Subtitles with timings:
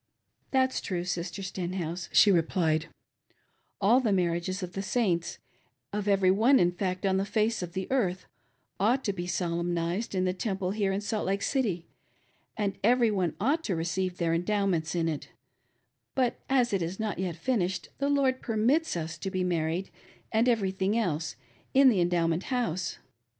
[0.51, 1.13] 492 WAITING FOR QUEEN FANNY!
[1.13, 2.85] "That's true, Sister Stenhouse;" she replied,—
[3.79, 5.37] "all the marriages of all the Saints
[5.93, 8.25] r of every one, in fact, on the face of the earth—
[8.79, 11.85] ought to be solemnized in the Temple here in Salt Lake City,
[12.57, 15.29] and every one ought to receive their Endow ments in it;
[16.15, 19.91] but as it is not yet finished, the Lord permits us to be married,
[20.31, 21.35] and everything else,
[21.75, 22.97] in the Endowment House.